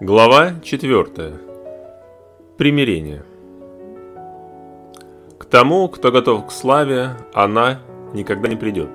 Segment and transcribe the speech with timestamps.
[0.00, 1.34] Глава 4.
[2.58, 3.22] Примирение.
[5.38, 7.78] К тому, кто готов к славе, она
[8.12, 8.88] никогда не придет,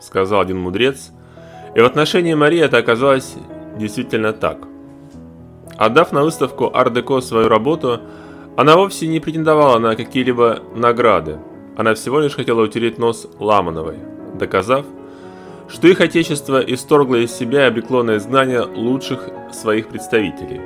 [0.00, 1.12] сказал один мудрец,
[1.74, 3.34] и в отношении Марии это оказалось
[3.76, 4.66] действительно так.
[5.76, 8.00] Отдав на выставку Ардеко свою работу,
[8.56, 11.38] она вовсе не претендовала на какие-либо награды,
[11.76, 13.98] она всего лишь хотела утереть нос Ламановой,
[14.38, 14.86] доказав,
[15.68, 20.60] что их отечество исторгло из себя и обрекло на изгнание лучших своих представителей.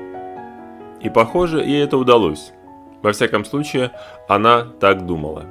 [1.00, 2.52] И похоже, ей это удалось.
[3.02, 3.92] Во всяком случае,
[4.28, 5.44] она так думала.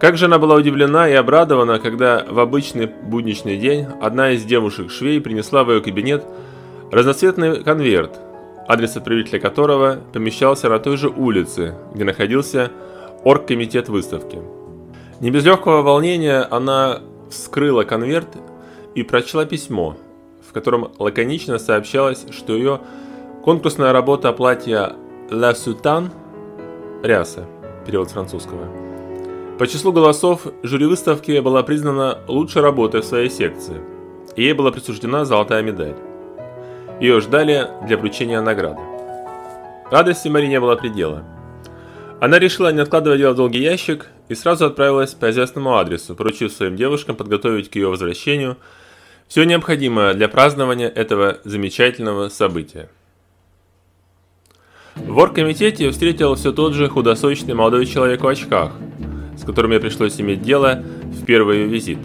[0.00, 5.20] Как же она была удивлена и обрадована, когда в обычный будничный день одна из девушек-швей
[5.20, 6.24] принесла в ее кабинет
[6.90, 8.18] разноцветный конверт,
[8.68, 12.70] адрес отправителя которого помещался на той же улице, где находился
[13.24, 14.40] оргкомитет выставки.
[15.20, 17.00] Не без легкого волнения она
[17.34, 18.28] вскрыла конверт
[18.94, 19.96] и прочла письмо,
[20.48, 22.80] в котором лаконично сообщалось, что ее
[23.42, 24.92] конкурсная работа платья
[25.28, 26.10] «La Soutane»
[27.02, 27.46] «Ряса»,
[27.86, 28.68] перевод с французского.
[29.58, 33.80] По числу голосов жюри выставки была признана лучшей работой в своей секции,
[34.36, 35.94] и ей была присуждена золотая медаль.
[37.00, 38.80] Ее ждали для вручения награды.
[39.90, 41.24] Радости Мари не было предела.
[42.20, 46.52] Она решила не откладывать дело в долгий ящик и сразу отправилась по известному адресу, поручив
[46.52, 48.56] своим девушкам подготовить к ее возвращению
[49.28, 52.88] все необходимое для празднования этого замечательного события.
[54.94, 58.72] В оргкомитете встретил все тот же худосочный молодой человек в очках,
[59.36, 61.98] с которым мне пришлось иметь дело в первый визит.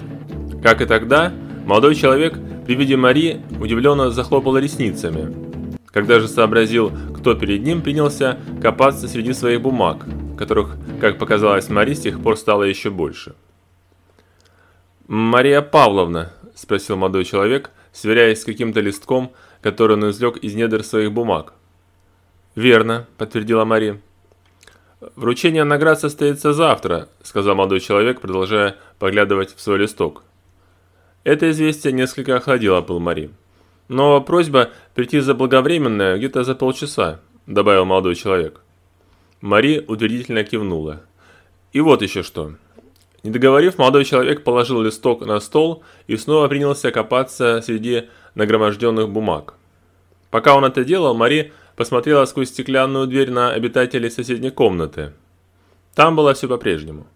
[0.64, 1.32] Как и тогда,
[1.66, 5.34] молодой человек при виде Мари удивленно захлопал ресницами.
[5.92, 10.06] Когда же сообразил, кто перед ним, принялся копаться среди своих бумаг,
[10.40, 13.36] которых, как показалось Мари, с тех пор стало еще больше.
[15.06, 21.12] «Мария Павловна»,– спросил молодой человек, сверяясь с каким-то листком, который он извлек из недр своих
[21.12, 21.54] бумаг.
[22.56, 24.02] «Верно»,– подтвердила Мари.
[25.18, 30.24] «Вручение наград состоится завтра»,– сказал молодой человек, продолжая поглядывать в свой листок.
[31.26, 33.30] Это известие несколько охладило пыл Мари.
[33.90, 38.62] «Но просьба прийти заблаговременно где-то за полчаса»,– добавил молодой человек.
[39.42, 41.02] Мари утвердительно кивнула.
[41.72, 42.56] И вот еще что.
[43.24, 49.56] Не договорив, молодой человек положил листок на стол и снова принялся копаться среди нагроможденных бумаг.
[50.30, 55.14] Пока он это делал, Мари посмотрела сквозь стеклянную дверь на обитателей соседней комнаты.
[55.96, 57.08] Там было все по-прежнему.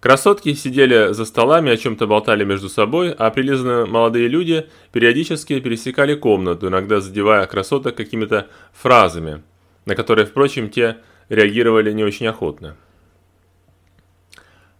[0.00, 6.14] Красотки сидели за столами, о чем-то болтали между собой, а прилизанные молодые люди периодически пересекали
[6.14, 9.42] комнату, иногда задевая красоток какими-то фразами,
[9.86, 12.76] на которые, впрочем, те реагировали не очень охотно.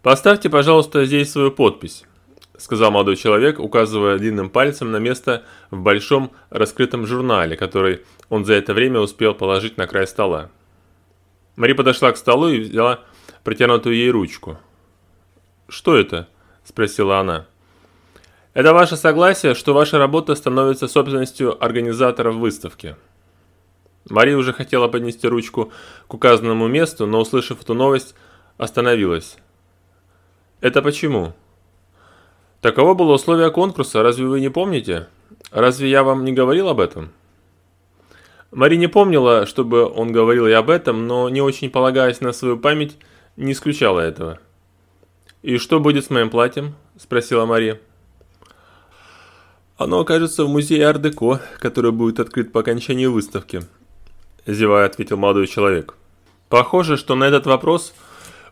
[0.03, 2.05] «Поставьте, пожалуйста, здесь свою подпись»,–
[2.57, 8.55] сказал молодой человек, указывая длинным пальцем на место в большом раскрытом журнале, который он за
[8.55, 10.51] это время успел положить на край стола.
[11.57, 13.01] Мари подошла к столу и взяла
[13.43, 14.59] протянутую ей ручку.
[15.69, 16.29] «Что это?»–
[16.65, 17.47] спросила она.
[18.55, 22.97] «Это ваше согласие, что ваша работа становится собственностью организаторов выставки».
[24.11, 25.73] Мария уже хотела поднести ручку
[26.07, 28.15] к указанному месту, но, услышав эту новость,
[28.57, 29.37] остановилась.
[30.61, 31.35] «Это почему?»
[32.61, 35.09] «Таково было условие конкурса, разве вы не помните?
[35.53, 37.11] Разве я вам не говорил об этом?»
[38.51, 42.59] Мари не помнила, чтобы он говорил и об этом, но, не очень полагаясь на свою
[42.59, 42.97] память,
[43.37, 44.39] не исключала этого.
[45.43, 47.79] «И что будет с моим платьем?»– спросила Мария.
[49.77, 53.63] «Оно окажется в музее Ардеко, который будет открыт по окончании выставки»,
[54.53, 55.95] зевая ответил молодой человек.
[56.49, 57.95] Похоже, что на этот вопрос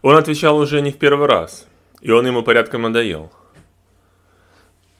[0.02, 1.66] он отвечал уже не в первый раз,
[2.00, 3.32] и он ему порядком надоел.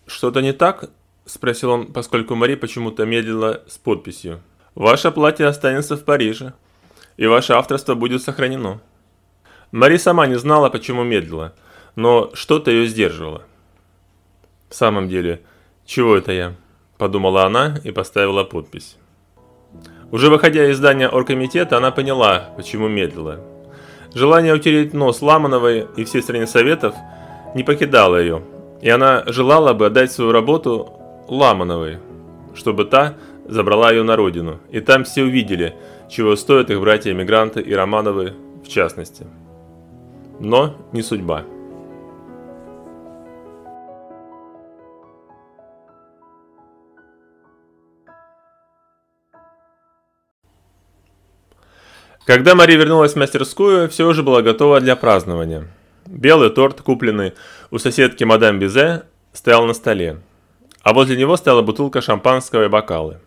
[0.07, 0.91] «Что-то не так?»–
[1.27, 4.41] спросил он, поскольку Мари почему-то медлила с подписью.
[4.75, 6.55] «Ваше платье останется в Париже,
[7.17, 8.81] и ваше авторство будет сохранено».
[9.73, 11.55] Мари сама не знала, почему медлила,
[11.97, 13.43] но что-то ее сдерживало.
[14.69, 15.43] «В самом деле,
[15.85, 16.55] чего это я?»–
[16.99, 18.97] подумала она и поставила подпись.
[20.13, 23.41] Уже выходя из здания оргкомитета, она поняла, почему медлила.
[24.15, 26.95] Желание утереть нос Ламановой и всей стране советов
[27.55, 28.43] не покидало ее,
[28.81, 30.93] и она желала бы отдать свою работу
[31.29, 31.99] Ламановой,
[32.55, 33.15] чтобы та
[33.47, 35.75] забрала ее на родину, и там все увидели,
[36.09, 39.27] чего стоят их братья-эмигранты и Романовы в частности.
[40.39, 41.45] Но не судьба.
[52.27, 55.69] Когда Мари вернулась в мастерскую, все уже было готово для празднования.
[56.07, 57.35] Белый торт, купленный
[57.71, 60.19] у соседки мадам Бизе, стоял на столе,
[60.83, 63.21] а возле него стояла бутылка шампанского и бокалы.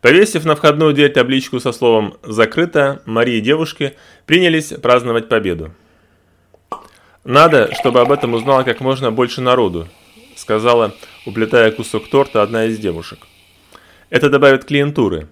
[0.00, 3.96] Повесив на входную дверь табличку со словом «Закрыто», Мария и девушки
[4.26, 5.70] принялись праздновать победу.
[7.22, 9.86] «Надо, чтобы об этом узнало как можно больше народу»,—
[10.34, 10.92] сказала,
[11.24, 13.20] уплетая кусок торта, одна из девушек.
[14.10, 15.28] «Это добавит клиентуры».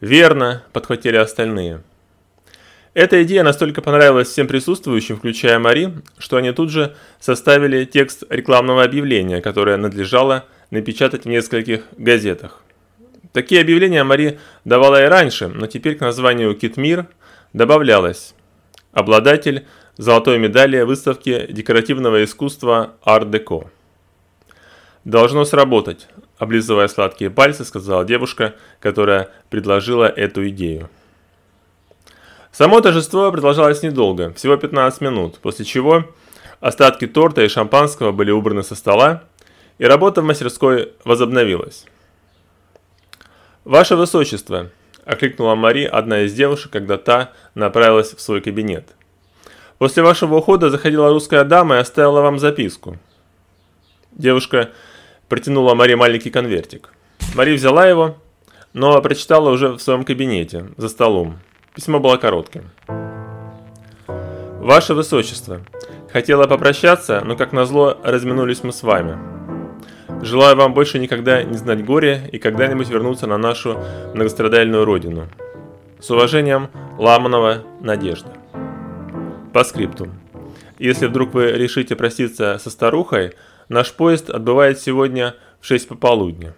[0.00, 1.82] «Верно»,— подхватили остальные.
[2.92, 8.84] Эта идея настолько понравилась всем присутствующим, включая Мари, что они тут же составили текст рекламного
[8.84, 12.62] объявления, которое надлежало напечатать в нескольких газетах.
[13.32, 17.06] Такие объявления Мари давала и раньше, но теперь к названию «Китмир»
[17.52, 18.34] добавлялось
[18.92, 19.66] «Обладатель
[19.98, 23.70] золотой медали выставки декоративного искусства «Ар-деко».
[25.04, 30.88] «Должно сработать»,– облизывая сладкие пальцы, сказала девушка, которая предложила эту идею.
[32.52, 36.04] Само торжество продолжалось недолго, всего 15 минут, после чего
[36.60, 39.24] остатки торта и шампанского были убраны со стола,
[39.78, 41.84] и работа в мастерской возобновилась.
[43.64, 44.70] «Ваше Высочество!»–
[45.04, 48.94] окликнула Мари, одна из девушек, когда та направилась в свой кабинет.
[49.78, 52.96] После вашего ухода заходила русская дама и оставила вам записку.
[54.12, 54.70] Девушка
[55.28, 56.92] протянула Мари маленький конвертик.
[57.34, 58.16] Мари взяла его,
[58.72, 61.38] но прочитала уже в своем кабинете, за столом.
[61.74, 62.70] Письмо было коротким.
[64.60, 65.60] «Ваше Высочество,
[66.12, 69.18] хотела попрощаться, но как назло разминулись мы с вами.
[70.22, 73.78] Желаю вам больше никогда не знать горя и когда-нибудь вернуться на нашу
[74.14, 75.28] многострадальную родину.
[76.00, 76.68] С уважением,
[76.98, 78.32] Ламанова Надежда».
[79.52, 80.08] По скрипту.
[80.78, 83.32] Если вдруг вы решите проститься со старухой,
[83.68, 86.54] наш поезд отбывает сегодня в 6 пополудня.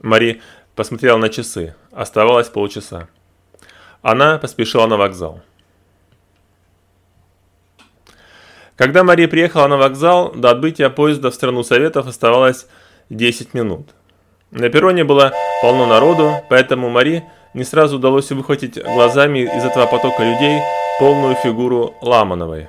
[0.00, 0.40] Мари
[0.74, 1.74] посмотрела на часы.
[1.92, 3.08] Оставалось полчаса.
[4.02, 5.42] Она поспешила на вокзал.
[8.76, 12.66] Когда Мария приехала на вокзал, до отбытия поезда в страну Советов оставалось
[13.10, 13.90] 10 минут.
[14.50, 15.32] На перроне было
[15.62, 17.24] полно народу, поэтому Мари
[17.54, 20.60] не сразу удалось выхватить глазами из этого потока людей
[20.98, 22.68] полную фигуру Ламановой.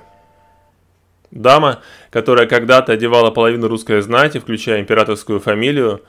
[1.33, 1.81] Дама,
[2.11, 6.03] которая когда-то одевала половину русской знати, включая императорскую фамилию,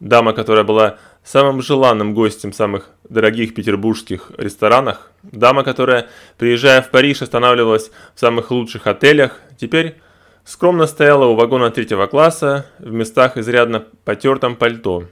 [0.00, 6.08] дама, которая была самым желанным гостем в самых дорогих петербургских ресторанах, дама, которая,
[6.38, 9.96] приезжая в Париж, останавливалась в самых лучших отелях, теперь
[10.44, 15.04] скромно стояла у вагона третьего класса в местах изрядно потертом пальто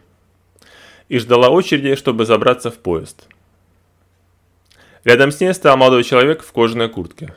[1.10, 3.26] и ждала очереди, чтобы забраться в поезд.
[5.04, 7.34] Рядом с ней стоял молодой человек в кожаной куртке.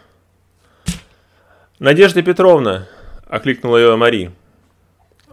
[1.79, 2.87] «Надежда Петровна!»–
[3.27, 4.31] окликнула ее Мари.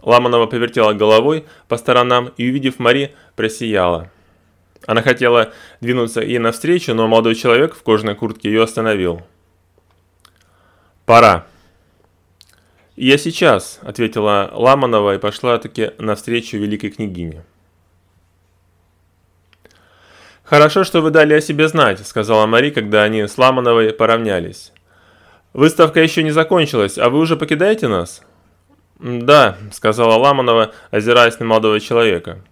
[0.01, 4.11] Ламанова повертела головой по сторонам и, увидев Мари, просияла.
[4.85, 9.21] Она хотела двинуться ей навстречу, но молодой человек в кожаной куртке ее остановил.
[11.05, 11.45] «Пора».
[12.97, 17.45] «Я сейчас»,– ответила Ламанова и пошла таки навстречу великой княгине.
[20.43, 24.73] «Хорошо, что вы дали о себе знать»,– сказала Мари, когда они с Ламановой поравнялись.
[25.53, 28.23] «Выставка еще не закончилась, а вы уже покидаете нас?»
[28.99, 32.43] «Да»,– сказала Ламанова, озираясь на молодого человека.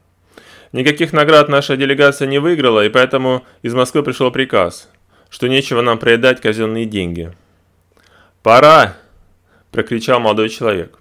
[0.71, 4.89] «Никаких наград наша делегация не выиграла, и поэтому из Москвы пришел приказ,
[5.29, 7.33] что нечего нам проедать казенные деньги».
[8.43, 8.97] «Пора!»–
[9.71, 10.99] прокричал молодой человек.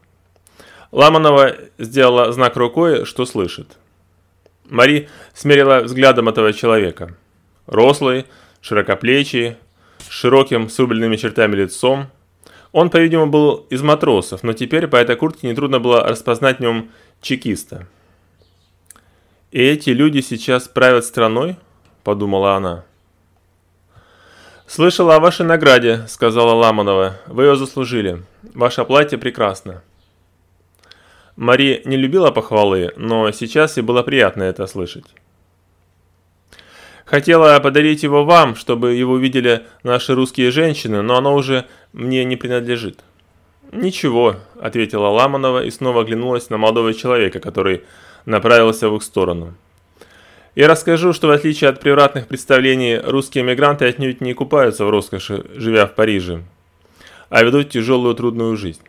[0.93, 3.79] Ламанова сделала знак рукой, что слышит.
[4.69, 7.15] Мари смерила взглядом этого человека.
[7.67, 8.27] Рослый,
[8.61, 9.57] широкоплечий,
[10.11, 12.09] широким с рубленными чертами лицом.
[12.73, 16.91] Он, по-видимому, был из матросов, но теперь по этой куртке нетрудно было распознать в нем
[17.23, 17.87] чекиста.
[19.53, 21.57] «И эти люди сейчас правят страной?»–
[22.05, 22.85] подумала она.
[24.67, 27.17] «Слышала о вашей награде»,– сказала Ламанова.
[27.27, 28.23] «Вы ее заслужили.
[28.55, 29.83] Ваше платье прекрасно».
[31.37, 35.07] Мари не любила похвалы, но сейчас ей было приятно это слышать.
[37.11, 42.37] Хотела подарить его вам, чтобы его видели наши русские женщины, но оно уже мне не
[42.37, 43.01] принадлежит.
[43.73, 47.83] «Ничего»,– ответила Ламанова и снова оглянулась на молодого человека, который
[48.27, 49.55] направился в их сторону.
[50.55, 55.45] «Я расскажу, что в отличие от превратных представлений, русские мигранты отнюдь не купаются в роскоши,
[55.57, 56.45] живя в Париже,
[57.29, 58.83] а ведут тяжелую трудную жизнь.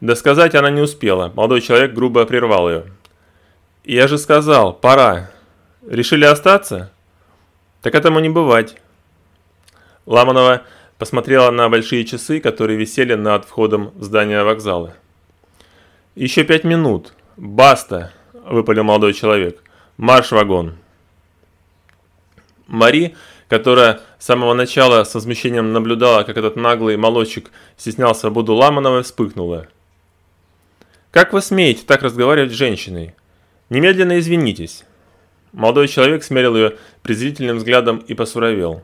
[0.00, 1.32] Да сказать она не успела.
[1.34, 2.84] Молодой человек грубо прервал ее.
[3.82, 5.32] «Я же сказал, пора.
[5.84, 6.92] Решили остаться?»
[7.82, 8.76] «Так этому не бывать».
[10.06, 10.62] Ламанова
[10.98, 14.94] посмотрела на большие часы, которые висели над входом в здание вокзала.
[16.14, 17.12] «Еще пять минут.
[17.36, 19.62] Баста!»– выпалил молодой человек.
[19.96, 20.76] «Марш вагон!»
[22.66, 23.16] Мари,
[23.48, 29.66] которая с самого начала с возмущением наблюдала, как этот наглый молодчик стеснял свободу Ламановой, вспыхнула–
[31.10, 33.16] как вы смеете так разговаривать с женщиной?
[33.68, 34.84] Немедленно извинитесь.
[35.52, 38.82] Молодой человек смерил ее презрительным взглядом и посуровел.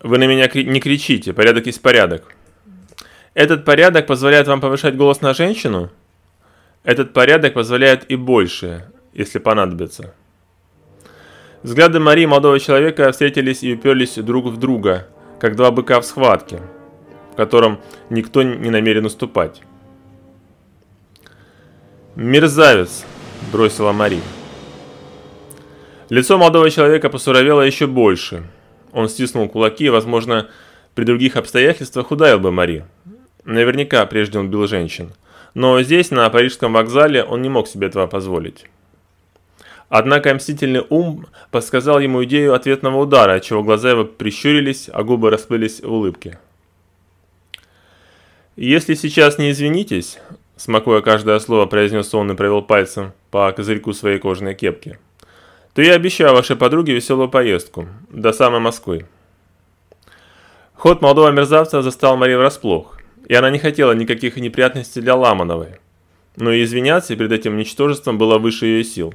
[0.00, 2.34] «Вы на меня не кричите, порядок есть порядок.
[3.34, 5.90] Этот порядок позволяет вам повышать голос на женщину?
[6.84, 10.14] Этот порядок позволяет и больше, если понадобится».
[11.62, 15.08] Взгляды Марии и молодого человека встретились и уперлись друг в друга,
[15.40, 16.62] как два быка в схватке,
[17.32, 19.62] в котором никто не намерен уступать.
[22.14, 23.04] «Мерзавец!»–
[23.52, 24.20] бросила Мари.
[26.08, 28.44] Лицо молодого человека посуровело еще больше.
[28.92, 30.48] Он стиснул кулаки и, возможно,
[30.94, 32.86] при других обстоятельствах ударил бы Мари.
[33.44, 35.12] Наверняка прежде он бил женщин.
[35.52, 38.64] Но здесь, на парижском вокзале, он не мог себе этого позволить.
[39.90, 45.80] Однако мстительный ум подсказал ему идею ответного удара, отчего глаза его прищурились, а губы расплылись
[45.80, 46.38] в улыбке.
[48.56, 50.18] «Если сейчас не извинитесь,
[50.56, 54.98] смакуя каждое слово, произнес он и провел пальцем по козырьку своей кожаной кепки,
[55.74, 59.06] то я обещаю вашей подруге веселую поездку до самой Москвы.
[60.74, 65.80] Ход молодого мерзавца застал Марию врасплох, и она не хотела никаких неприятностей для Ламановой,
[66.36, 69.14] но и извиняться перед этим ничтожеством было выше ее сил.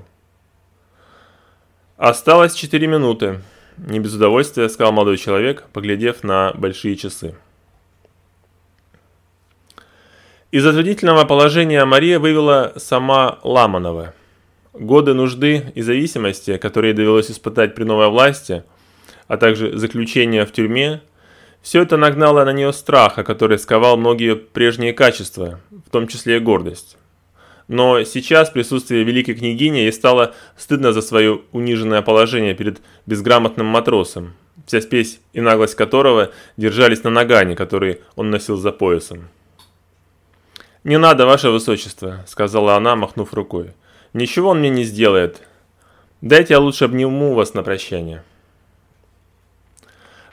[1.98, 3.40] Осталось четыре минуты,
[3.78, 7.36] не без удовольствия сказал молодой человек, поглядев на большие часы.
[10.52, 14.14] Из затруднительного положения Мария вывела сама Ламанова.
[14.74, 18.63] Годы нужды и зависимости, которые довелось испытать при новой власти,
[19.27, 21.01] а также заключение в тюрьме,
[21.62, 26.39] все это нагнало на нее страха, который сковал многие прежние качества, в том числе и
[26.39, 26.98] гордость.
[27.68, 34.34] Но сейчас присутствие великой княгини ей стало стыдно за свое униженное положение перед безграмотным матросом,
[34.65, 39.30] вся спесь и наглость которого держались на нагане, который он носил за поясом.
[40.84, 43.72] «Не надо, ваше высочество»,— сказала она, махнув рукой.
[44.13, 45.41] «Ничего он мне не сделает.
[46.22, 48.24] Дайте я лучше обниму вас на прощание».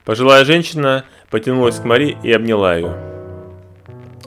[0.05, 2.95] Пожилая женщина потянулась к Мари и обняла ее.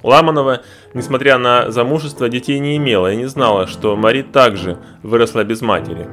[0.03, 5.63] Ламанова, несмотря на замужество, детей не имела и не знала, что Мари также выросла без
[5.63, 6.07] матери.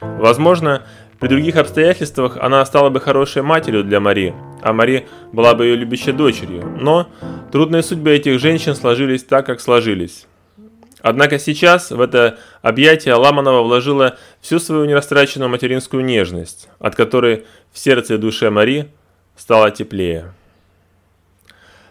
[0.00, 0.82] Возможно,
[1.20, 5.76] при других обстоятельствах она стала бы хорошей матерью для Мари, а Мари была бы ее
[5.76, 6.64] любящей дочерью.
[6.80, 7.08] Но
[7.52, 10.26] трудные судьбы этих женщин сложились так, как сложились.
[11.04, 17.78] Однако сейчас в это объятие Ламанова вложила всю свою нерастраченную материнскую нежность, от которой в
[17.78, 18.88] сердце и душе Мари
[19.36, 20.32] стало теплее.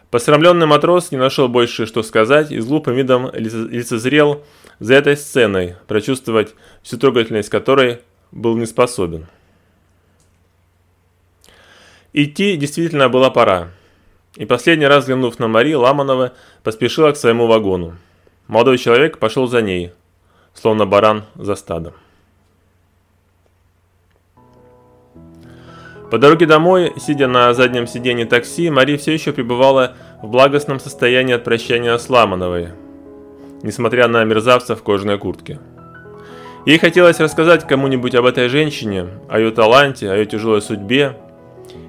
[0.09, 4.43] Посрамленный матрос не нашел больше, что сказать, и с глупым видом лицезрел
[4.79, 7.99] за этой сценой, прочувствовать всю трогательность которой
[8.31, 9.27] был не способен.
[12.13, 13.69] Идти действительно была пора.
[14.37, 17.95] И последний раз взглянув на Мари, Ламанова поспешила к своему вагону.
[18.47, 19.91] Молодой человек пошел за ней,
[20.53, 21.93] словно баран за стадом.
[26.11, 31.33] По дороге домой, сидя на заднем сиденье такси, Мари все еще пребывала в благостном состоянии
[31.33, 32.69] от прощания с Ламановой,
[33.63, 35.59] несмотря на мерзавца в кожаной куртке.
[36.65, 41.17] Ей хотелось рассказать кому-нибудь об этой женщине, о ее таланте, о ее тяжелой судьбе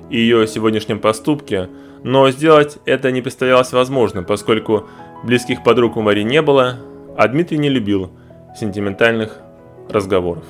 [0.08, 1.68] и ее сегодняшнем поступке,
[2.02, 4.88] но сделать это не представлялось возможным, поскольку
[5.24, 6.78] близких подруг у Мари не было,
[7.16, 8.10] а Дмитрий не любил
[8.58, 9.40] сентиментальных
[9.88, 10.44] разговоров.